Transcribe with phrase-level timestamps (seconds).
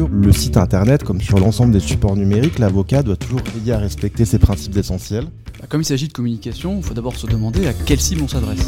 [0.00, 3.78] sur le site internet comme sur l'ensemble des supports numériques, l'avocat doit toujours veiller à
[3.78, 5.26] respecter ses principes essentiels.
[5.60, 8.28] Bah, comme il s'agit de communication, il faut d'abord se demander à quelle cible on
[8.28, 8.66] s'adresse.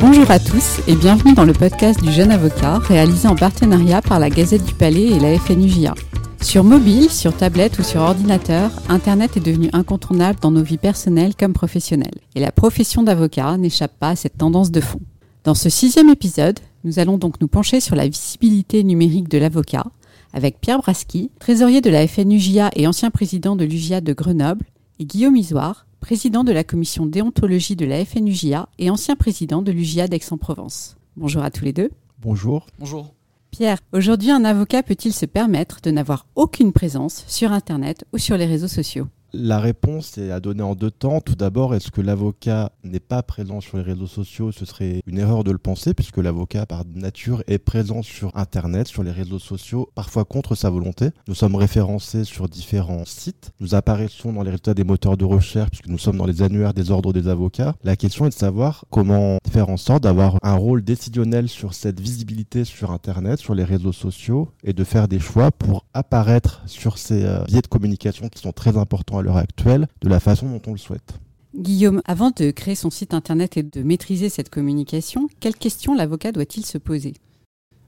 [0.00, 4.18] Bonjour à tous et bienvenue dans le podcast du jeune avocat réalisé en partenariat par
[4.18, 5.94] la Gazette du Palais et la FNUJA.
[6.40, 11.36] Sur mobile, sur tablette ou sur ordinateur, Internet est devenu incontournable dans nos vies personnelles
[11.38, 12.18] comme professionnelles.
[12.34, 15.00] Et la profession d'avocat n'échappe pas à cette tendance de fond.
[15.44, 19.84] Dans ce sixième épisode, nous allons donc nous pencher sur la visibilité numérique de l'avocat
[20.32, 24.64] avec Pierre Braski, trésorier de la FNUJA et ancien président de l'UJA de Grenoble,
[24.98, 29.72] et Guillaume Isoire, président de la commission déontologie de la FNUJA et ancien président de
[29.72, 30.96] l'UJA d'Aix-en-Provence.
[31.16, 31.90] Bonjour à tous les deux.
[32.20, 32.66] Bonjour.
[32.78, 33.14] Bonjour.
[33.50, 38.36] Pierre, aujourd'hui un avocat peut-il se permettre de n'avoir aucune présence sur Internet ou sur
[38.36, 39.08] les réseaux sociaux?
[39.34, 41.20] La réponse est à donner en deux temps.
[41.20, 44.52] Tout d'abord, est-ce que l'avocat n'est pas présent sur les réseaux sociaux?
[44.52, 48.88] Ce serait une erreur de le penser, puisque l'avocat, par nature, est présent sur Internet,
[48.88, 51.10] sur les réseaux sociaux, parfois contre sa volonté.
[51.28, 53.52] Nous sommes référencés sur différents sites.
[53.60, 56.74] Nous apparaissons dans les résultats des moteurs de recherche, puisque nous sommes dans les annuaires
[56.74, 57.74] des ordres des avocats.
[57.84, 62.00] La question est de savoir comment faire en sorte d'avoir un rôle décisionnel sur cette
[62.00, 66.98] visibilité sur Internet, sur les réseaux sociaux, et de faire des choix pour apparaître sur
[66.98, 70.62] ces euh, biais de communication qui sont très importants l'heure actuelle de la façon dont
[70.66, 71.14] on le souhaite.
[71.54, 76.32] Guillaume, avant de créer son site internet et de maîtriser cette communication, quelles questions l'avocat
[76.32, 77.14] doit-il se poser?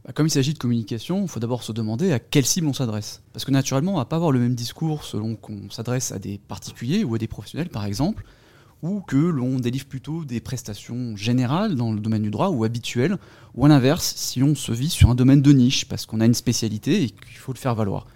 [0.05, 2.75] Bah, comme il s'agit de communication, il faut d'abord se demander à quelle cible on
[2.75, 3.23] s'adresse.
[3.33, 6.19] Parce que naturellement, on ne va pas avoir le même discours selon qu'on s'adresse à
[6.19, 8.25] des particuliers ou à des professionnels, par exemple,
[8.83, 13.17] ou que l'on délivre plutôt des prestations générales dans le domaine du droit ou habituelles,
[13.55, 16.27] ou à l'inverse, si on se vit sur un domaine de niche, parce qu'on a
[16.27, 18.07] une spécialité et qu'il faut le faire valoir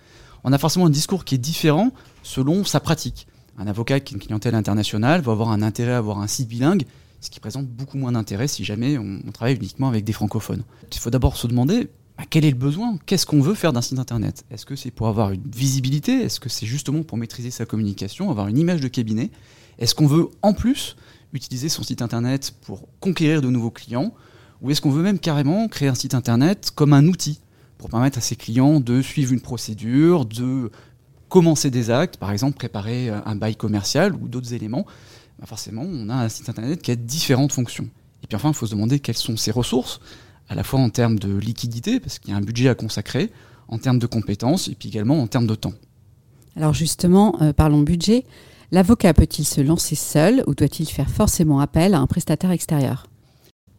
[0.45, 1.91] on a forcément un discours qui est différent
[2.29, 3.27] selon sa pratique.
[3.57, 6.47] Un avocat qui a une clientèle internationale va avoir un intérêt à avoir un site
[6.47, 6.85] bilingue,
[7.21, 10.63] ce qui présente beaucoup moins d'intérêt si jamais on, travaille uniquement avec des francophones.
[10.93, 12.99] Il faut d'abord se demander bah, quel est le besoin?
[13.07, 14.45] Qu'est-ce qu'on veut faire d'un site internet?
[14.51, 16.21] Est-ce que c'est pour avoir une visibilité?
[16.21, 19.31] Est-ce que c'est justement pour maîtriser sa communication, avoir une image de cabinet?
[19.79, 20.97] Est-ce qu'on veut en plus
[21.33, 24.13] utiliser son site internet pour conquérir de nouveaux clients?
[24.61, 27.41] Ou est-ce qu'on veut même carrément créer un site internet comme un outil
[27.79, 30.71] pour permettre à ses clients de suivre une procédure, de
[31.29, 34.87] commencer des actes, par exemple préparer un bail commercial ou d'autres éléments,
[35.39, 37.89] bah, forcément on a un site internet qui a différentes fonctions.
[38.23, 40.01] Et puis enfin, il faut se demander quelles sont ses ressources,
[40.49, 43.31] à la fois en termes de liquidité, parce qu'il y a un budget à consacrer,
[43.69, 45.75] en termes de compétences, et puis également en termes de temps.
[46.57, 48.25] Alors justement, euh, parlons budget.
[48.73, 53.07] L'avocat peut-il se lancer seul ou doit-il faire forcément appel à un prestataire extérieur?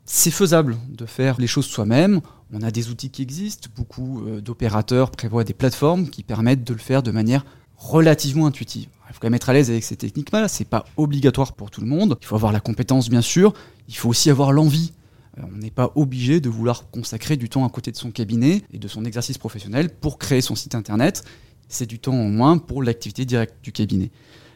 [0.06, 2.22] C'est faisable de faire les choses soi-même.
[2.52, 3.70] On a des outils qui existent.
[3.76, 7.46] Beaucoup euh, d'opérateurs prévoient des plateformes qui permettent de le faire de manière
[7.78, 8.88] relativement intuitive.
[9.10, 10.48] Il faut quand même être à l'aise avec ces techniques-là.
[10.48, 12.18] C'est pas obligatoire pour tout le monde.
[12.22, 13.54] Il faut avoir la compétence, bien sûr.
[13.88, 14.94] Il faut aussi avoir l'envie.
[15.38, 18.64] Euh, on n'est pas obligé de vouloir consacrer du temps à côté de son cabinet
[18.74, 21.24] et de son exercice professionnel pour créer son site internet.
[21.68, 24.12] C'est du temps en moins pour l'activité directe du cabinet.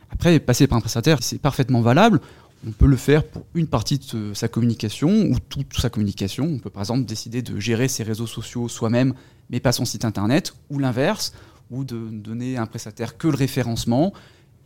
[0.10, 2.22] Après, passer par un prestataire, c'est parfaitement valable
[2.66, 6.46] on peut le faire pour une partie de sa communication ou toute sa communication.
[6.46, 9.14] On peut par exemple décider de gérer ses réseaux sociaux soi-même,
[9.50, 11.34] mais pas son site internet, ou l'inverse,
[11.72, 14.14] ou de donner à un prestataire que le référencement.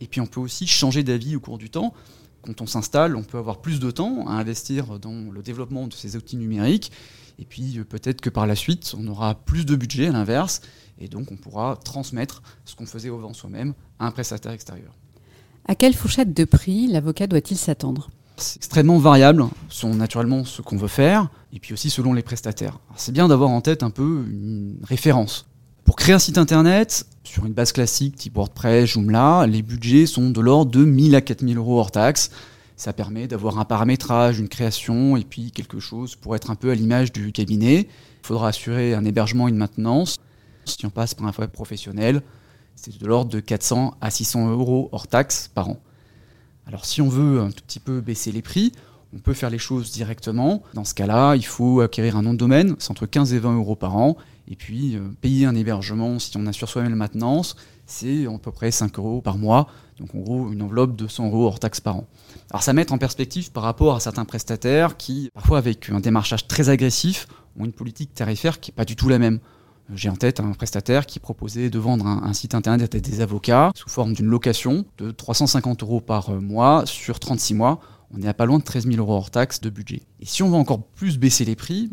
[0.00, 1.92] Et puis on peut aussi changer d'avis au cours du temps.
[2.42, 5.94] Quand on s'installe, on peut avoir plus de temps à investir dans le développement de
[5.94, 6.92] ces outils numériques.
[7.40, 10.60] Et puis peut-être que par la suite, on aura plus de budget à l'inverse.
[11.00, 14.94] Et donc on pourra transmettre ce qu'on faisait au vent soi-même à un prestataire extérieur.
[15.70, 18.08] À quelle fourchette de prix l'avocat doit-il s'attendre?
[18.38, 22.78] C'est extrêmement variable, selon naturellement ce qu'on veut faire, et puis aussi selon les prestataires.
[22.96, 25.44] C'est bien d'avoir en tête un peu une référence.
[25.84, 30.30] Pour créer un site internet, sur une base classique type WordPress, Joomla, les budgets sont
[30.30, 32.30] de l'ordre de 1000 à 4000 euros hors taxe.
[32.78, 36.70] Ça permet d'avoir un paramétrage, une création, et puis quelque chose pour être un peu
[36.70, 37.80] à l'image du cabinet.
[38.22, 40.16] Il faudra assurer un hébergement une maintenance.
[40.64, 42.22] Si on passe par un web professionnel,
[42.80, 45.78] c'est de l'ordre de 400 à 600 euros hors taxe par an.
[46.66, 48.72] Alors si on veut un tout petit peu baisser les prix,
[49.14, 50.62] on peut faire les choses directement.
[50.74, 53.56] Dans ce cas-là, il faut acquérir un nom de domaine, c'est entre 15 et 20
[53.56, 54.16] euros par an.
[54.50, 57.56] Et puis euh, payer un hébergement, si on assure soi-même la maintenance,
[57.86, 59.68] c'est à peu près 5 euros par mois.
[59.98, 62.06] Donc en gros, une enveloppe de 100 euros hors taxe par an.
[62.50, 66.46] Alors ça met en perspective par rapport à certains prestataires qui, parfois avec un démarchage
[66.46, 67.26] très agressif,
[67.58, 69.40] ont une politique tarifaire qui n'est pas du tout la même.
[69.94, 73.72] J'ai en tête un prestataire qui proposait de vendre un, site internet à des avocats
[73.74, 77.80] sous forme d'une location de 350 euros par mois sur 36 mois.
[78.10, 80.02] On est à pas loin de 13 000 euros hors taxe de budget.
[80.20, 81.90] Et si on veut encore plus baisser les prix,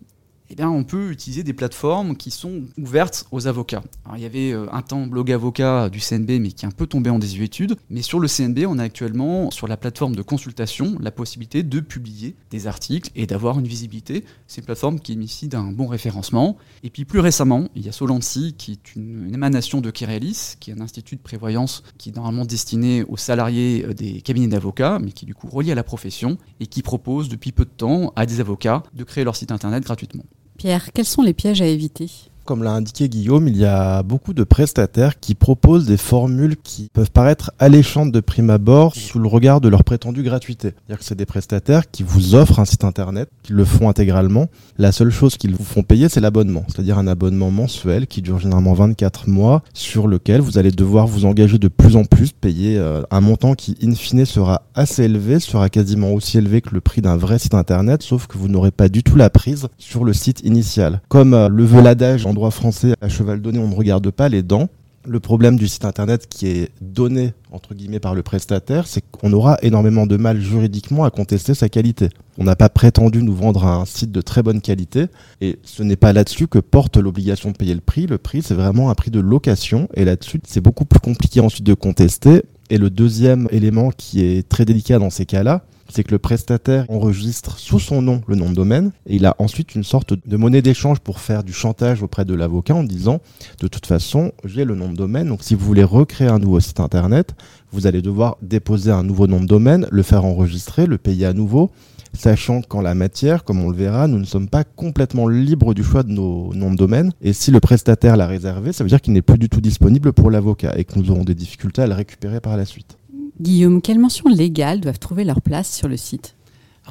[0.49, 3.83] eh on peut utiliser des plateformes qui sont ouvertes aux avocats.
[4.15, 6.85] il y avait euh, un temps blog avocat du CNB, mais qui est un peu
[6.85, 7.75] tombé en désuétude.
[7.89, 11.79] Mais sur le CNB, on a actuellement, sur la plateforme de consultation, la possibilité de
[11.79, 14.23] publier des articles et d'avoir une visibilité.
[14.47, 16.57] C'est une plateforme qui initie d'un bon référencement.
[16.83, 20.71] Et puis plus récemment, il y a Solancy, qui est une, émanation de Kirelis, qui
[20.71, 24.99] est un institut de prévoyance qui est normalement destiné aux salariés euh, des cabinets d'avocats,
[24.99, 27.69] mais qui est du coup relié à la profession et qui propose depuis peu de
[27.69, 30.23] temps à des avocats de créer leur site internet gratuitement.
[30.57, 32.09] Pierre, quels sont les pièges à éviter?
[32.45, 36.89] Comme l'a indiqué Guillaume, il y a beaucoup de prestataires qui proposent des formules qui
[36.93, 40.69] peuvent paraître alléchantes de prime abord sous le regard de leur prétendue gratuité.
[40.69, 44.47] C'est-à-dire que c'est des prestataires qui vous offrent un site internet, qui le font intégralement.
[44.77, 48.39] La seule chose qu'ils vous font payer, c'est l'abonnement, c'est-à-dire un abonnement mensuel qui dure
[48.39, 52.77] généralement 24 mois, sur lequel vous allez devoir vous engager de plus en plus, payer
[52.77, 56.81] euh, un montant qui, in fine, sera assez élevé, sera quasiment aussi élevé que le
[56.81, 60.03] prix d'un vrai site internet, sauf que vous n'aurez pas du tout la prise sur
[60.03, 61.01] le site initial.
[61.09, 64.29] Comme euh, le veut l'adage en droit français, à cheval donné, on ne regarde pas
[64.29, 64.69] les dents.
[65.07, 69.31] Le problème du site internet qui est donné entre guillemets par le prestataire, c'est qu'on
[69.33, 72.09] aura énormément de mal juridiquement à contester sa qualité.
[72.37, 75.05] On n'a pas prétendu nous vendre un site de très bonne qualité
[75.41, 78.07] et ce n'est pas là-dessus que porte l'obligation de payer le prix.
[78.07, 81.65] Le prix, c'est vraiment un prix de location et là-dessus, c'est beaucoup plus compliqué ensuite
[81.65, 82.43] de contester.
[82.71, 86.85] Et le deuxième élément qui est très délicat dans ces cas-là, c'est que le prestataire
[86.89, 90.37] enregistre sous son nom le nom de domaine et il a ensuite une sorte de
[90.37, 93.19] monnaie d'échange pour faire du chantage auprès de l'avocat en disant
[93.59, 96.59] de toute façon j'ai le nom de domaine donc si vous voulez recréer un nouveau
[96.59, 97.35] site internet
[97.71, 101.33] vous allez devoir déposer un nouveau nom de domaine, le faire enregistrer, le payer à
[101.33, 101.71] nouveau
[102.15, 105.83] sachant qu'en la matière, comme on le verra, nous ne sommes pas complètement libres du
[105.83, 107.11] choix de nos noms de domaine.
[107.21, 110.13] Et si le prestataire l'a réservé, ça veut dire qu'il n'est plus du tout disponible
[110.13, 112.97] pour l'avocat et que nous aurons des difficultés à le récupérer par la suite.
[113.41, 116.35] Guillaume, quelles mentions légales doivent trouver leur place sur le site?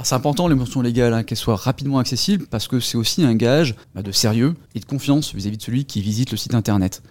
[0.03, 3.35] C'est important les mentions légales, hein, qu'elles soient rapidement accessibles, parce que c'est aussi un
[3.35, 7.03] gage bah, de sérieux et de confiance vis-à-vis de celui qui visite le site internet.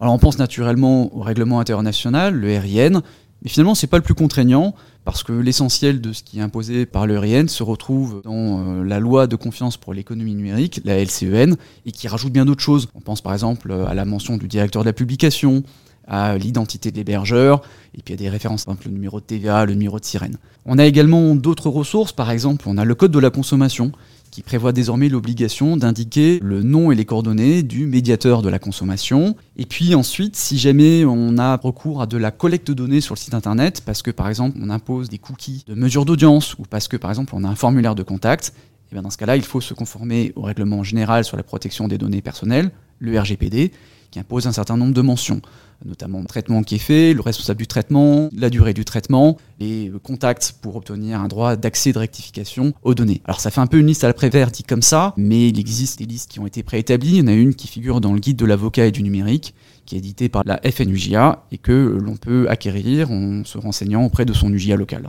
[0.00, 3.02] Alors on pense naturellement au règlement international, le RIN,
[3.42, 4.74] mais finalement c'est pas le plus contraignant,
[5.04, 8.84] parce que l'essentiel de ce qui est imposé par le RIN se retrouve dans euh,
[8.84, 12.88] la loi de confiance pour l'économie numérique, la LCEN, et qui rajoute bien d'autres choses.
[12.94, 15.64] On pense par exemple à la mention du directeur de la publication,
[16.10, 17.62] à l'identité de l'hébergeur,
[17.96, 20.36] et puis à des références, par exemple le numéro de TVA, le numéro de sirène.
[20.66, 23.92] On a également d'autres ressources, par exemple on a le code de la consommation,
[24.30, 29.34] qui prévoit désormais l'obligation d'indiquer le nom et les coordonnées du médiateur de la consommation.
[29.56, 33.14] Et puis ensuite, si jamais on a recours à de la collecte de données sur
[33.14, 36.62] le site internet, parce que par exemple on impose des cookies de mesure d'audience, ou
[36.68, 38.52] parce que par exemple on a un formulaire de contact,
[38.90, 41.88] et bien dans ce cas-là, il faut se conformer au règlement général sur la protection
[41.88, 43.72] des données personnelles, le RGPD,
[44.10, 45.40] qui impose un certain nombre de mentions
[45.84, 49.90] notamment le traitement qui est fait, le responsable du traitement, la durée du traitement, les
[50.02, 53.22] contacts pour obtenir un droit d'accès de rectification aux données.
[53.24, 55.58] Alors ça fait un peu une liste à la Prévert dit comme ça, mais il
[55.58, 57.16] existe des listes qui ont été préétablies.
[57.16, 59.54] Il y en a une qui figure dans le guide de l'avocat et du numérique,
[59.86, 64.24] qui est édité par la FNUJA et que l'on peut acquérir en se renseignant auprès
[64.24, 65.08] de son UJA local.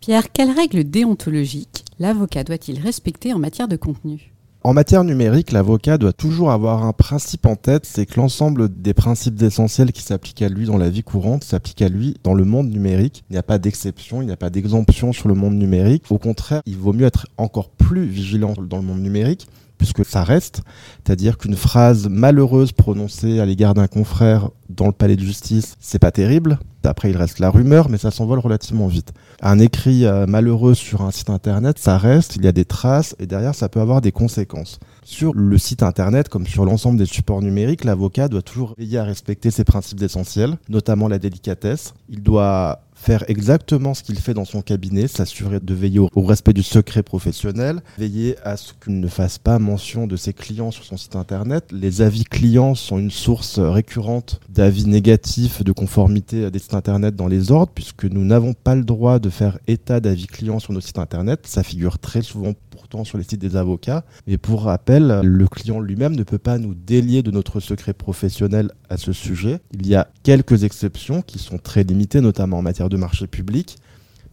[0.00, 4.29] Pierre, quelles règles déontologiques l'avocat doit-il respecter en matière de contenu?
[4.62, 8.92] En matière numérique, l'avocat doit toujours avoir un principe en tête, c'est que l'ensemble des
[8.92, 12.44] principes essentiels qui s'appliquent à lui dans la vie courante s'appliquent à lui dans le
[12.44, 13.24] monde numérique.
[13.30, 16.04] Il n'y a pas d'exception, il n'y a pas d'exemption sur le monde numérique.
[16.10, 19.48] Au contraire, il vaut mieux être encore plus vigilant dans le monde numérique
[19.80, 20.60] puisque ça reste,
[21.02, 25.98] c'est-à-dire qu'une phrase malheureuse prononcée à l'égard d'un confrère dans le palais de justice, c'est
[25.98, 26.58] pas terrible.
[26.84, 29.14] Après, il reste la rumeur, mais ça s'envole relativement vite.
[29.40, 33.16] Un écrit euh, malheureux sur un site internet, ça reste, il y a des traces,
[33.18, 34.80] et derrière, ça peut avoir des conséquences.
[35.02, 39.04] Sur le site internet, comme sur l'ensemble des supports numériques, l'avocat doit toujours veiller à
[39.04, 41.94] respecter ses principes essentiels, notamment la délicatesse.
[42.10, 46.52] Il doit faire exactement ce qu'il fait dans son cabinet, s'assurer de veiller au, respect
[46.52, 50.84] du secret professionnel, veiller à ce qu'il ne fasse pas mention de ses clients sur
[50.84, 51.64] son site internet.
[51.72, 57.26] Les avis clients sont une source récurrente d'avis négatifs de conformité des sites internet dans
[57.26, 60.80] les ordres, puisque nous n'avons pas le droit de faire état d'avis clients sur nos
[60.80, 61.46] sites internet.
[61.46, 64.04] Ça figure très souvent pourtant sur les sites des avocats.
[64.26, 68.70] Mais pour rappel, le client lui-même ne peut pas nous délier de notre secret professionnel
[68.88, 69.60] à ce sujet.
[69.72, 73.76] Il y a quelques exceptions qui sont très limitées, notamment en matière de marché public.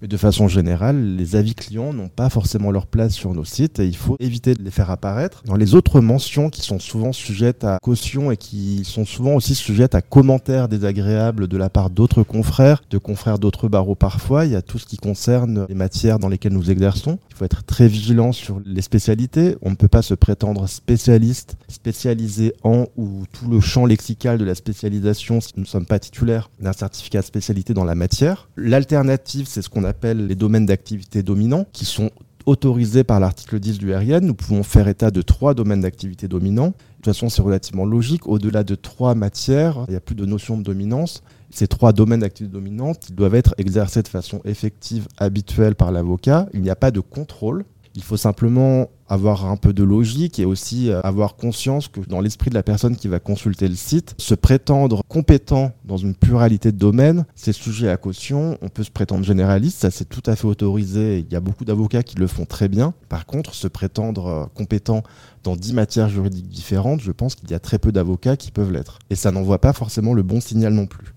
[0.01, 3.79] Mais de façon générale, les avis clients n'ont pas forcément leur place sur nos sites
[3.79, 5.41] et il faut éviter de les faire apparaître.
[5.46, 9.56] Dans les autres mentions qui sont souvent sujettes à caution et qui sont souvent aussi
[9.56, 14.51] sujettes à commentaires désagréables de la part d'autres confrères, de confrères d'autres barreaux parfois, il
[14.51, 17.17] y a tout ce qui concerne les matières dans lesquelles nous exerçons.
[17.38, 19.58] Faut être très vigilant sur les spécialités.
[19.62, 24.44] On ne peut pas se prétendre spécialiste, spécialisé en ou tout le champ lexical de
[24.44, 28.50] la spécialisation si nous ne sommes pas titulaires d'un certificat de spécialité dans la matière.
[28.58, 32.10] L'alternative, c'est ce qu'on appelle les domaines d'activité dominants, qui sont
[32.48, 36.67] autorisés par l'article 10 du RIN, nous pouvons faire état de trois domaines d'activité dominants.
[36.67, 38.25] De toute façon, c'est relativement logique.
[38.25, 41.22] Au-delà de trois matières, il n'y a plus de notion de dominance.
[41.50, 46.48] Ces trois domaines d'activité dominante, doivent être exercés de façon effective, habituelle par l'avocat.
[46.54, 47.66] Il n'y a pas de contrôle.
[47.96, 52.22] Il faut simplement avoir un peu de logique et aussi euh, avoir conscience que dans
[52.22, 56.72] l'esprit de la personne qui va consulter le site, se prétendre compétent dans une pluralité
[56.72, 58.58] de domaines, c'est sujet à caution.
[58.62, 61.20] On peut se prétendre généraliste, ça c'est tout à fait autorisé.
[61.20, 62.94] Il y a beaucoup d'avocats qui le font très bien.
[63.10, 65.01] Par contre, se prétendre euh, compétent
[65.44, 68.72] dans dix matières juridiques différentes, je pense qu'il y a très peu d'avocats qui peuvent
[68.72, 69.00] l'être.
[69.10, 71.16] Et ça n'envoie pas forcément le bon signal non plus.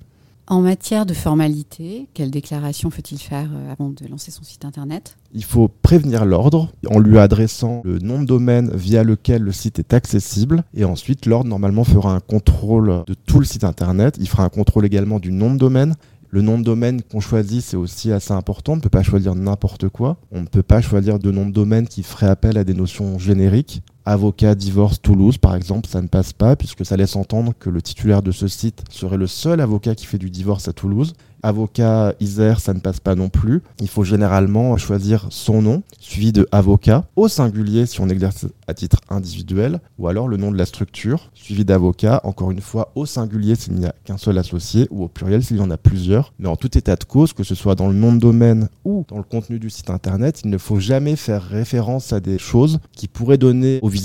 [0.51, 5.17] En matière de formalité, quelle déclaration faut-il faire euh, avant de lancer son site internet?
[5.33, 9.79] Il faut prévenir l'ordre en lui adressant le nom de domaine via lequel le site
[9.79, 10.65] est accessible.
[10.75, 14.17] Et ensuite, l'ordre normalement fera un contrôle de tout le site internet.
[14.19, 15.95] Il fera un contrôle également du nom de domaine.
[16.31, 18.73] Le nom de domaine qu'on choisit, c'est aussi assez important.
[18.73, 20.17] On ne peut pas choisir n'importe quoi.
[20.33, 23.21] On ne peut pas choisir de nom de domaine qui ferait appel à des notions
[23.21, 27.71] génériques avocat divorce Toulouse, par exemple, ça ne passe pas puisque ça laisse entendre que
[27.71, 31.15] le titulaire de ce site serait le seul avocat qui fait du divorce à Toulouse.
[31.43, 33.63] Avocat Isère, ça ne passe pas non plus.
[33.81, 38.75] Il faut généralement choisir son nom, suivi de avocat, au singulier si on exerce à
[38.75, 43.07] titre individuel, ou alors le nom de la structure, suivi d'avocat, encore une fois au
[43.07, 46.35] singulier s'il n'y a qu'un seul associé, ou au pluriel s'il y en a plusieurs.
[46.39, 49.05] Mais en tout état de cause, que ce soit dans le nom de domaine ou
[49.09, 52.81] dans le contenu du site internet, il ne faut jamais faire référence à des choses
[52.93, 54.00] qui pourraient donner aux visiteurs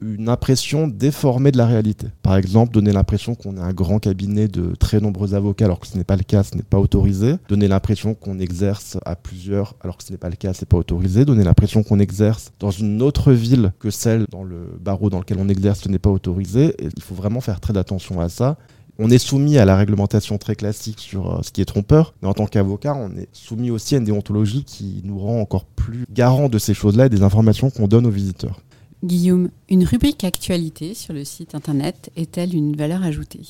[0.00, 2.06] une impression déformée de la réalité.
[2.22, 5.86] Par exemple, donner l'impression qu'on est un grand cabinet de très nombreux avocats, alors que
[5.86, 7.36] ce n'est pas le cas, ce n'est pas autorisé.
[7.48, 10.76] Donner l'impression qu'on exerce à plusieurs, alors que ce n'est pas le cas, c'est pas
[10.76, 11.24] autorisé.
[11.24, 15.38] Donner l'impression qu'on exerce dans une autre ville que celle dans le barreau dans lequel
[15.40, 16.74] on exerce, ce n'est pas autorisé.
[16.80, 18.56] Il faut vraiment faire très attention à ça.
[18.98, 22.28] On est soumis à la réglementation très classique sur euh, ce qui est trompeur, mais
[22.28, 26.04] en tant qu'avocat, on est soumis aussi à une déontologie qui nous rend encore plus
[26.10, 28.60] garant de ces choses-là et des informations qu'on donne aux visiteurs.
[29.04, 33.42] Guillaume, une rubrique actualité sur le site internet est-elle une valeur ajoutée?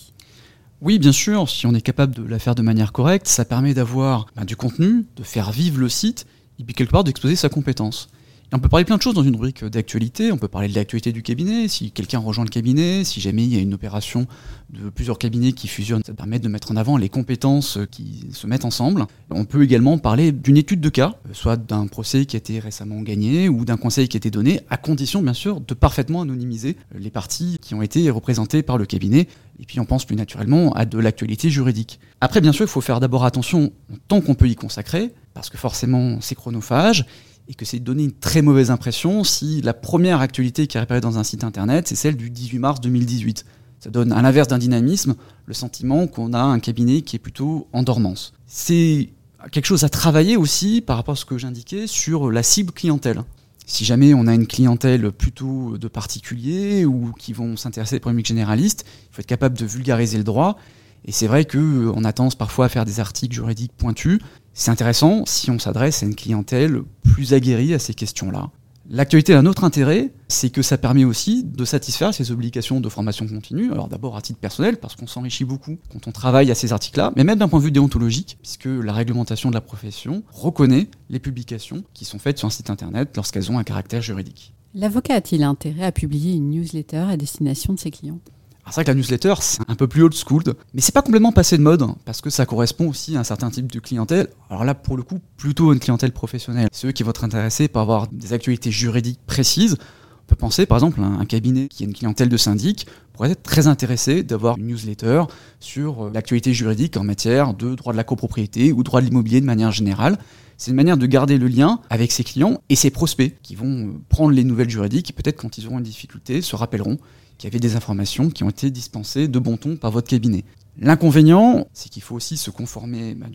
[0.80, 3.75] Oui, bien sûr, si on est capable de la faire de manière correcte, ça permet
[3.75, 6.26] d'avoir ben, du contenu, de faire vivre le site,
[6.59, 8.09] et puis quelque part d'exposer sa compétence
[8.52, 10.30] on peut parler plein de choses dans une rubrique d'actualité.
[10.30, 13.54] On peut parler de l'actualité du cabinet, si quelqu'un rejoint le cabinet, si jamais il
[13.54, 14.26] y a une opération
[14.71, 18.47] de plusieurs cabinets qui fusionnent, ça permet de mettre en avant les compétences qui se
[18.47, 19.06] mettent ensemble.
[19.30, 23.00] On peut également parler d'une étude de cas, soit d'un procès qui a été récemment
[23.00, 26.76] gagné ou d'un conseil qui a été donné, à condition bien sûr de parfaitement anonymiser
[26.99, 29.28] les parties qui ont été représentées par le cabinet.
[29.61, 32.00] Et puis on pense plus naturellement à de l'actualité juridique.
[32.21, 33.73] Après, bien sûr, il faut faire d'abord attention
[34.09, 37.06] tant qu'on peut y consacrer, parce que forcément c'est chronophage
[37.49, 41.18] et que c'est donner une très mauvaise impression si la première actualité qui apparaît dans
[41.18, 43.44] un site internet, c'est celle du 18 mars 2018.
[43.80, 47.66] Ça donne, à l'inverse d'un dynamisme, le sentiment qu'on a un cabinet qui est plutôt
[47.72, 48.32] en dormance.
[48.46, 49.11] C'est
[49.50, 53.25] quelque chose à travailler aussi par rapport à ce que j'indiquais sur la cible clientèle.
[53.66, 58.28] Si jamais on a une clientèle plutôt de particuliers ou qui vont s'intéresser aux problématiques
[58.28, 60.58] généralistes, il faut être capable de vulgariser le droit.
[61.04, 64.21] Et c'est vrai qu'on a tendance parfois à faire des articles juridiques pointus,
[64.54, 68.50] c'est intéressant si on s'adresse à une clientèle plus aguerrie à ces questions-là.
[68.90, 72.88] L'actualité a un autre intérêt, c'est que ça permet aussi de satisfaire ces obligations de
[72.88, 73.73] formation continue.
[73.73, 77.12] Alors d'abord à titre personnel, parce qu'on s'enrichit beaucoup quand on travaille à ces articles-là,
[77.16, 81.21] mais même d'un point de vue déontologique, puisque la réglementation de la profession reconnaît les
[81.21, 84.52] publications qui sont faites sur un site internet lorsqu'elles ont un caractère juridique.
[84.75, 88.21] L'avocat a-t-il intérêt à publier une newsletter à destination de ses clients?
[88.66, 90.42] C'est vrai que la newsletter, c'est un peu plus old school,
[90.73, 93.50] mais c'est pas complètement passé de mode, parce que ça correspond aussi à un certain
[93.50, 94.28] type de clientèle.
[94.50, 96.69] Alors là, pour le coup, plutôt une clientèle professionnelle.
[96.73, 99.76] Ceux qui vont être intéressés par avoir des actualités juridiques précises.
[100.23, 103.33] On peut penser, par exemple, à un cabinet qui a une clientèle de syndic pourrait
[103.33, 105.25] être très intéressé d'avoir une newsletter
[105.61, 109.41] sur euh, l'actualité juridique en matière de droit de la copropriété ou droit de l'immobilier
[109.41, 110.19] de manière générale.
[110.57, 113.88] C'est une manière de garder le lien avec ses clients et ses prospects qui vont
[113.88, 116.99] euh, prendre les nouvelles juridiques et peut-être quand ils auront une difficulté se rappelleront
[117.37, 120.45] qu'il y avait des informations qui ont été dispensées de bon ton par votre cabinet.
[120.79, 123.26] L'inconvénient, c'est qu'il faut aussi se conformer bah,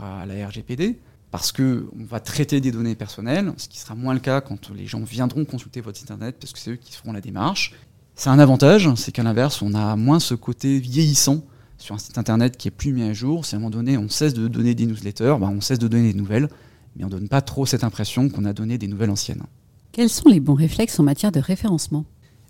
[0.00, 0.98] à la RGPD,
[1.30, 4.86] parce qu'on va traiter des données personnelles, ce qui sera moins le cas quand les
[4.86, 7.74] gens viendront consulter votre site internet, parce que c'est eux qui feront la démarche.
[8.14, 11.44] C'est un avantage, c'est qu'à l'inverse, on a moins ce côté vieillissant
[11.76, 13.44] sur un site internet qui est plus mis à jour.
[13.44, 15.86] Si à un moment donné, on cesse de donner des newsletters, bah, on cesse de
[15.86, 16.48] donner des nouvelles,
[16.96, 19.44] mais on ne donne pas trop cette impression qu'on a donné des nouvelles anciennes.
[19.92, 22.04] Quels sont les bons réflexes en matière de référencement?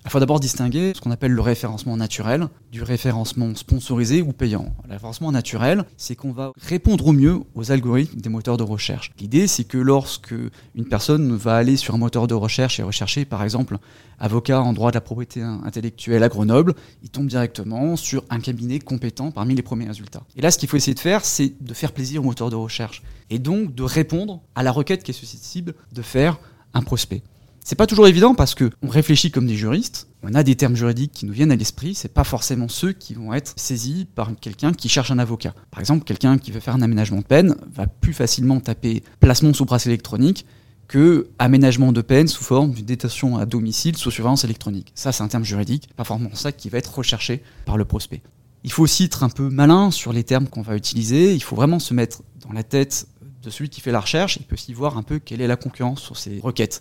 [0.09, 4.75] Il faut d'abord distinguer ce qu'on appelle le référencement naturel du référencement sponsorisé ou payant.
[4.87, 9.13] Le référencement naturel, c'est qu'on va répondre au mieux aux algorithmes des moteurs de recherche.
[9.21, 10.33] L'idée, c'est que lorsque
[10.75, 13.77] une personne va aller sur un moteur de recherche et rechercher, par exemple,
[14.19, 16.73] avocat en droit de la propriété intellectuelle à Grenoble,
[17.03, 20.23] il tombe directement sur un cabinet compétent parmi les premiers résultats.
[20.37, 22.57] Et là, ce qu'il faut essayer de faire, c'est de faire plaisir au moteur de
[22.57, 26.41] recherche et donc de répondre à la requête qui est susceptible de faire
[26.73, 27.23] un prospect.
[27.69, 30.75] C'est pas toujours évident parce que on réfléchit comme des juristes, on a des termes
[30.75, 34.31] juridiques qui nous viennent à l'esprit, c'est pas forcément ceux qui vont être saisis par
[34.41, 35.55] quelqu'un qui cherche un avocat.
[35.71, 39.53] Par exemple, quelqu'un qui veut faire un aménagement de peine va plus facilement taper placement
[39.53, 40.47] sous bracelet électronique
[40.87, 44.91] que aménagement de peine sous forme d'une détention à domicile sous surveillance électronique.
[44.95, 48.23] Ça, c'est un terme juridique, pas forcément ça qui va être recherché par le prospect.
[48.65, 51.35] Il faut aussi être un peu malin sur les termes qu'on va utiliser.
[51.35, 53.09] Il faut vraiment se mettre dans la tête
[53.43, 54.39] de celui qui fait la recherche.
[54.39, 56.81] Il peut aussi voir un peu quelle est la concurrence sur ces requêtes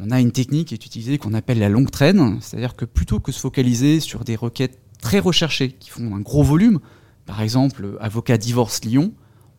[0.00, 3.20] on a une technique qui est utilisée qu'on appelle la longue traîne, c'est-à-dire que plutôt
[3.20, 6.80] que se focaliser sur des requêtes très recherchées qui font un gros volume,
[7.26, 9.12] par exemple avocat divorce Lyon,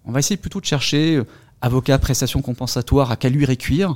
[0.06, 1.26] on va essayer plutôt de chercher euh,
[1.62, 3.96] avocat prestation compensatoire à caluire et cuire,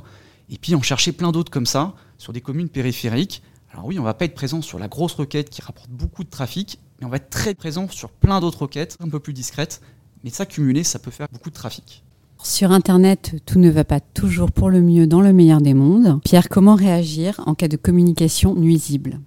[0.50, 3.42] et puis en chercher plein d'autres comme ça sur des communes périphériques.
[3.72, 6.30] Alors oui, on va pas être présent sur la grosse requête qui rapporte beaucoup de
[6.30, 9.80] trafic, mais on va être très présent sur plein d'autres requêtes un peu plus discrètes,
[10.22, 10.44] mais ça
[10.84, 12.04] ça peut faire beaucoup de trafic.
[12.46, 16.20] Sur Internet, tout ne va pas toujours pour le mieux dans le meilleur des mondes.
[16.24, 19.18] Pierre, comment réagir en cas de communication nuisible?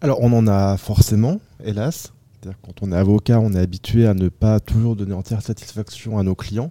[0.00, 2.12] Alors, on en a forcément, hélas.
[2.62, 6.22] Quand on est avocat, on est habitué à ne pas toujours donner entière satisfaction à
[6.22, 6.70] nos clients.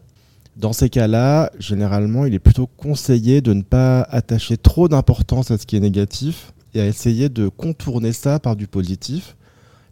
[0.55, 5.57] Dans ces cas-là, généralement, il est plutôt conseillé de ne pas attacher trop d'importance à
[5.57, 9.35] ce qui est négatif et à essayer de contourner ça par du positif.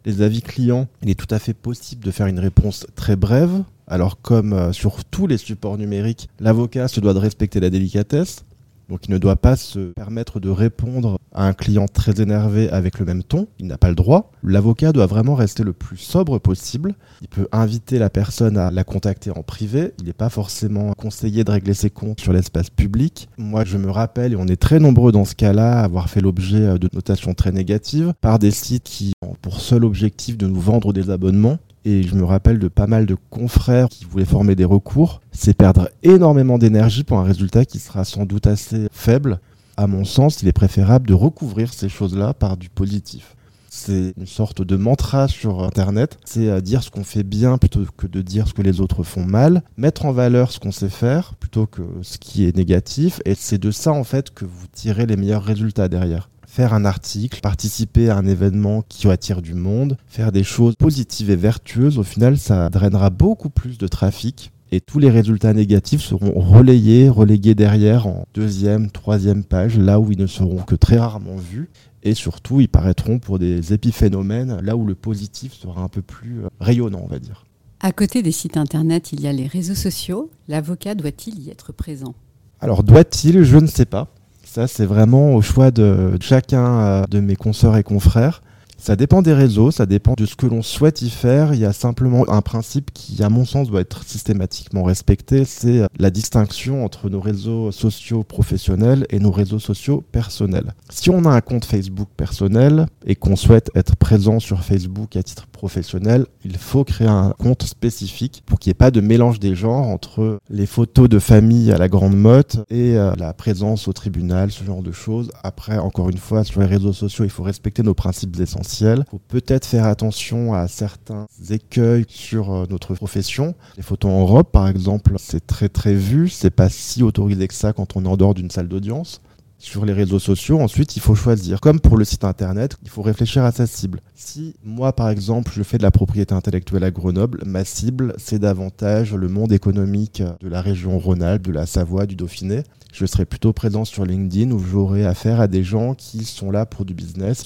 [0.06, 3.62] Les avis clients, il est tout à fait possible de faire une réponse très brève,
[3.88, 8.44] alors comme euh, sur tous les supports numériques, l'avocat se doit de respecter la délicatesse.
[8.88, 12.98] Donc il ne doit pas se permettre de répondre à un client très énervé avec
[12.98, 14.32] le même ton, il n'a pas le droit.
[14.42, 16.94] L'avocat doit vraiment rester le plus sobre possible.
[17.20, 21.44] Il peut inviter la personne à la contacter en privé, il n'est pas forcément conseillé
[21.44, 23.28] de régler ses comptes sur l'espace public.
[23.36, 26.22] Moi je me rappelle, et on est très nombreux dans ce cas-là, à avoir fait
[26.22, 30.46] l'objet euh, de notations très négatives par des sites qui ont pour seul objectif de
[30.46, 34.26] nous vendre des abonnements et je me rappelle de pas mal de confrères qui voulaient
[34.26, 35.22] former des recours.
[35.32, 39.40] C'est perdre énormément d'énergie pour un résultat qui sera sans doute assez faible.
[39.78, 43.36] À mon sens, il est préférable de recouvrir ces choses-là par du positif.
[43.70, 46.18] C'est une sorte de mantra sur Internet.
[46.26, 49.02] C'est euh, dire ce qu'on fait bien plutôt que de dire ce que les autres
[49.02, 49.62] font mal.
[49.78, 53.20] Mettre en valeur ce qu'on sait faire plutôt que ce qui est négatif.
[53.24, 56.84] Et c'est de ça, en fait, que vous tirez les meilleurs résultats derrière faire un
[56.84, 62.00] article, participer à un événement qui attire du monde, faire des choses positives et vertueuses,
[62.00, 67.08] au final, ça drainera beaucoup plus de trafic et tous les résultats négatifs seront relayés,
[67.08, 71.70] relégués derrière en deuxième, troisième page, là où ils ne seront que très rarement vus.
[72.02, 76.40] Et surtout, ils paraîtront pour des épiphénomènes, là où le positif sera un peu plus
[76.40, 77.46] euh, rayonnant, on va dire.
[77.78, 80.28] À côté des sites internet, il y a les réseaux sociaux.
[80.48, 82.16] L'avocat doit-il y être présent?
[82.58, 83.44] Alors, doit-il?
[83.44, 84.12] Je ne sais pas.
[84.58, 88.42] Ça, c'est vraiment au choix de chacun euh, de mes consoeurs et confrères.
[88.76, 91.52] Ça dépend des réseaux, ça dépend de ce que l'on souhaite y faire.
[91.52, 95.82] Il y a simplement un principe qui, à mon sens, doit être systématiquement respecté, c'est
[95.98, 100.74] la distinction entre nos réseaux sociaux professionnels et nos réseaux sociaux personnels.
[100.90, 105.24] Si on a un compte Facebook personnel et qu'on souhaite être présent sur Facebook à
[105.24, 109.40] titre professionnel, il faut créer un compte spécifique pour qu'il n'y ait pas de mélange
[109.40, 113.88] des genres entre les photos de famille à la grande motte et euh, la présence
[113.88, 115.30] au tribunal, ce genre de choses.
[115.42, 119.10] Après, encore une fois, sur les réseaux sociaux, il faut respecter nos principes essentiels il
[119.10, 123.54] faut peut-être faire attention à certains écueils sur euh, notre profession.
[123.76, 126.28] Les photos en robe, par exemple, c'est très très vu.
[126.28, 129.20] C'est pas si autorisé que ça quand on est en dehors d'une salle d'audience
[129.58, 130.60] sur les réseaux sociaux.
[130.60, 131.60] Ensuite, il faut choisir.
[131.60, 134.00] Comme pour le site internet, il faut réfléchir à sa cible.
[134.14, 138.38] Si moi, par exemple, je fais de la propriété intellectuelle à Grenoble, ma cible, c'est
[138.38, 142.62] davantage le monde économique de la région Rhône-Alpes, de la Savoie, du Dauphiné.
[142.92, 146.64] Je serai plutôt présent sur LinkedIn où j'aurai affaire à des gens qui sont là
[146.64, 147.44] pour du business,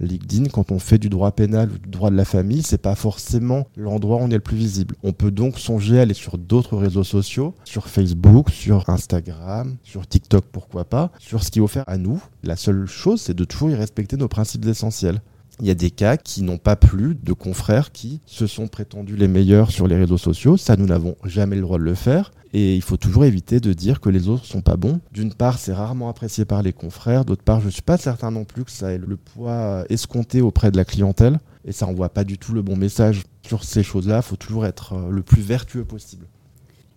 [0.00, 2.94] LinkedIn, quand on fait du droit pénal ou du droit de la famille, c'est pas
[2.94, 4.94] forcément l'endroit où on est le plus visible.
[5.02, 10.06] On peut donc songer à aller sur d'autres réseaux sociaux, sur Facebook, sur Instagram, sur
[10.06, 12.22] TikTok, pourquoi pas, sur ce qui est offert à nous.
[12.42, 15.20] La seule chose, c'est de toujours y respecter nos principes essentiels.
[15.60, 19.16] Il y a des cas qui n'ont pas plu de confrères qui se sont prétendus
[19.16, 20.56] les meilleurs sur les réseaux sociaux.
[20.56, 22.32] Ça, nous n'avons jamais le droit de le faire.
[22.56, 25.00] Et il faut toujours éviter de dire que les autres sont pas bons.
[25.12, 27.24] D'une part, c'est rarement apprécié par les confrères.
[27.24, 30.70] D'autre part, je suis pas certain non plus que ça ait le poids escompté auprès
[30.70, 31.40] de la clientèle.
[31.64, 34.18] Et ça envoie pas du tout le bon message sur ces choses-là.
[34.18, 36.26] Il faut toujours être euh, le plus vertueux possible.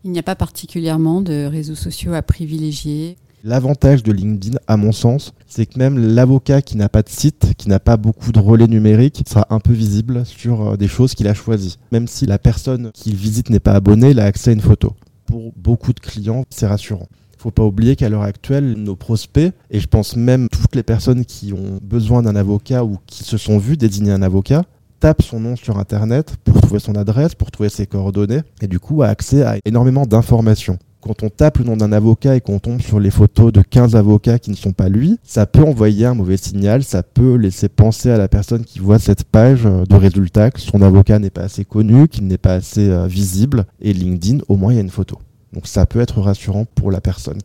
[0.03, 4.91] Il n'y a pas particulièrement de réseaux sociaux à privilégier L'avantage de LinkedIn, à mon
[4.91, 8.39] sens, c'est que même l'avocat qui n'a pas de site, qui n'a pas beaucoup de
[8.39, 11.77] relais numériques, sera un peu visible sur euh, des choses qu'il a choisies.
[11.91, 14.93] Même si la personne qu'il visite n'est pas abonnée, il a accès à une photo.
[15.27, 17.07] Pour beaucoup de clients, c'est rassurant.
[17.35, 20.83] Il faut pas oublier qu'à l'heure actuelle, nos prospects, et je pense même toutes les
[20.83, 24.63] personnes qui ont besoin d'un avocat ou qui se sont vus désigner un avocat,
[24.99, 28.79] tapent son nom sur Internet pour trouver son adresse, pour trouver ses coordonnées, et du
[28.79, 30.79] coup a accès à énormément d'informations.
[30.99, 33.95] Quand on tape le nom d'un avocat et qu'on tombe sur les photos de 15
[33.95, 37.69] avocats qui ne sont pas lui, ça peut envoyer un mauvais signal, ça peut laisser
[37.69, 41.29] penser à la personne qui voit cette page euh, de résultats que son avocat n'est
[41.29, 44.79] pas assez connu, qu'il n'est pas assez euh, visible, et LinkedIn, au moins il y
[44.79, 45.19] a une photo.
[45.53, 47.39] Donc ça peut être rassurant pour la personne.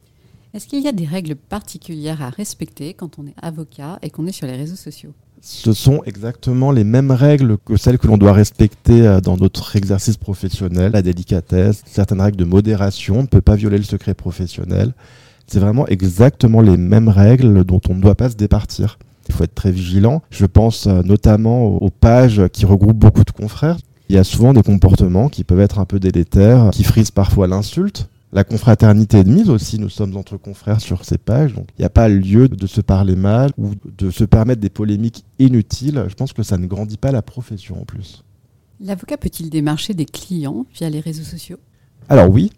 [0.55, 4.27] Est-ce qu'il y a des règles particulières à respecter quand on est avocat et qu'on
[4.27, 5.13] est sur les réseaux sociaux?
[5.45, 9.75] Ce sont exactement les mêmes règles que celles que l'on doit respecter euh, dans notre
[9.75, 14.15] exercice professionnel, la délicatesse, certaines règles de modération, on ne peut pas violer le secret
[14.15, 14.93] professionnel.
[15.49, 18.99] C'est vraiment exactement les mêmes règles dont on ne doit pas se départir.
[19.29, 20.23] Il faut être très vigilant.
[20.31, 23.79] Je pense euh, notamment aux pages qui regroupent beaucoup de confrères.
[24.09, 27.49] Il y a souvent des comportements qui peuvent être un peu délétères, qui frisent parfois
[27.49, 28.09] l'insulte.
[28.35, 31.83] La confraternité est de mise aussi, nous sommes entre confrères sur ces pages, donc il
[31.83, 36.07] n'y a pas lieu de se parler mal ou de se permettre des polémiques inutiles.
[36.09, 38.25] Je pense que ça ne grandit pas la profession en plus.
[38.81, 41.59] L'avocat peut-il démarcher des clients via les réseaux sociaux?
[42.09, 42.51] Alors oui,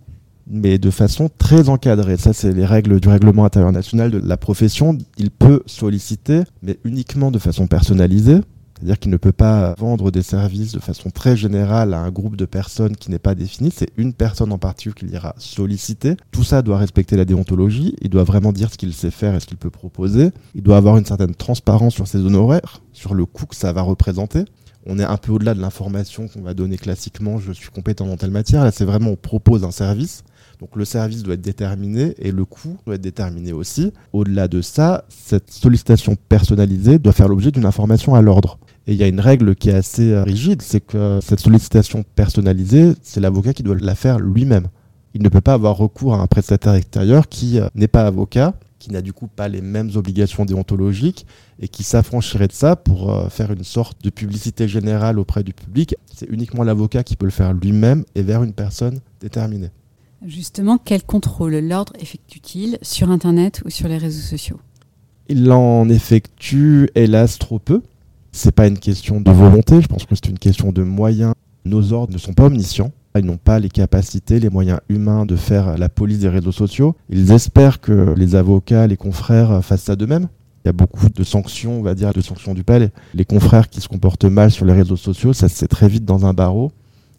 [0.46, 2.18] mais de façon très encadrée.
[2.18, 4.96] Ça, c'est les règles du règlement intérieur national de la profession.
[5.18, 8.40] Il peut solliciter, mais uniquement de façon personnalisée.
[8.84, 12.36] C'est-à-dire qu'il ne peut pas vendre des services de façon très générale à un groupe
[12.36, 13.72] de personnes qui n'est pas défini.
[13.74, 16.18] C'est une personne en particulier qu'il ira solliciter.
[16.32, 17.96] Tout ça doit respecter la déontologie.
[18.02, 20.32] Il doit vraiment dire ce qu'il sait faire et ce qu'il peut proposer.
[20.54, 23.80] Il doit avoir une certaine transparence sur ses honoraires, sur le coût que ça va
[23.80, 24.44] représenter.
[24.84, 27.38] On est un peu au-delà de l'information qu'on va donner classiquement.
[27.38, 28.64] Je suis compétent dans telle matière.
[28.64, 30.24] Là, c'est vraiment on propose un service.
[30.60, 33.94] Donc le service doit être déterminé et le coût doit être déterminé aussi.
[34.12, 38.58] Au-delà de ça, cette sollicitation personnalisée doit faire l'objet d'une information à l'ordre.
[38.86, 42.04] Et il y a une règle qui est assez euh, rigide, c'est que cette sollicitation
[42.14, 44.68] personnalisée, c'est l'avocat qui doit la faire lui-même.
[45.14, 48.54] Il ne peut pas avoir recours à un prestataire extérieur qui euh, n'est pas avocat,
[48.78, 51.24] qui n'a du coup pas les mêmes obligations déontologiques
[51.60, 55.54] et qui s'affranchirait de ça pour euh, faire une sorte de publicité générale auprès du
[55.54, 55.94] public.
[56.14, 59.70] C'est uniquement l'avocat qui peut le faire lui-même et vers une personne déterminée.
[60.26, 64.60] Justement, quel contrôle l'ordre effectue-t-il sur Internet ou sur les réseaux sociaux?
[65.28, 67.80] Il en effectue hélas trop peu.
[68.36, 71.34] C'est pas une question de volonté, je pense que c'est une question de moyens.
[71.64, 72.90] Nos ordres ne sont pas omniscients.
[73.16, 76.96] Ils n'ont pas les capacités, les moyens humains de faire la police des réseaux sociaux.
[77.08, 80.26] Ils espèrent que les avocats, les confrères fassent ça d'eux-mêmes.
[80.64, 82.90] Il y a beaucoup de sanctions, on va dire, de sanctions du palais.
[83.14, 86.04] Les confrères qui se comportent mal sur les réseaux sociaux, ça se sait très vite
[86.04, 86.72] dans un barreau.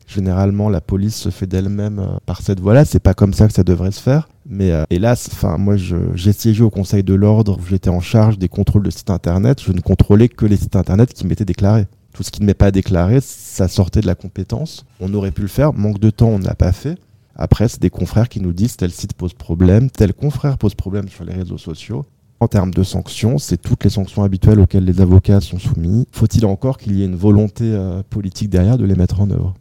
[0.07, 2.85] Généralement, la police se fait d'elle-même euh, par cette voie-là.
[2.85, 4.29] C'est pas comme ça que ça devrait se faire.
[4.47, 7.59] Mais euh, hélas, enfin, moi, j'ai siégé au Conseil de l'ordre.
[7.67, 9.61] J'étais en charge des contrôles de sites internet.
[9.61, 11.87] Je ne contrôlais que les sites internet qui m'étaient déclarés.
[12.13, 14.85] Tout ce qui ne m'est pas déclaré, ça sortait de la compétence.
[14.99, 15.73] On aurait pu le faire.
[15.73, 16.97] Manque de temps, on ne l'a pas fait.
[17.35, 21.09] Après, c'est des confrères qui nous disent tel site pose problème, tel confrère pose problème
[21.09, 22.05] sur les réseaux sociaux.
[22.39, 26.07] En termes de sanctions, c'est toutes les sanctions habituelles auxquelles les avocats sont soumis.
[26.11, 29.53] Faut-il encore qu'il y ait une volonté euh, politique derrière de les mettre en œuvre?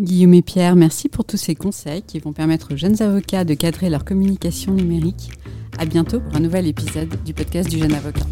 [0.00, 3.54] Guillaume et Pierre, merci pour tous ces conseils qui vont permettre aux jeunes avocats de
[3.54, 5.30] cadrer leur communication numérique.
[5.78, 8.26] À bientôt pour un nouvel épisode du podcast du jeune avocat.